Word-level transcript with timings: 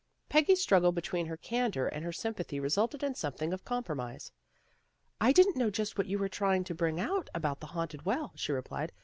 "Peggy's 0.29 0.59
struggle 0.59 0.91
between 0.91 1.27
her 1.27 1.37
candor 1.37 1.87
and 1.87 2.03
her 2.03 2.11
sympathy 2.11 2.59
resulted 2.59 3.03
in 3.03 3.13
something 3.13 3.53
of 3.53 3.63
compromise." 3.63 4.31
I 5.21 5.31
didn't 5.31 5.57
know 5.57 5.69
just 5.69 5.95
what 5.95 6.07
you 6.07 6.17
were 6.17 6.27
trying 6.27 6.63
to 6.63 6.73
bring 6.73 6.99
out 6.99 7.29
about 7.35 7.59
the 7.59 7.67
haunted 7.77 8.03
well," 8.03 8.31
she 8.35 8.51
replied. 8.51 8.91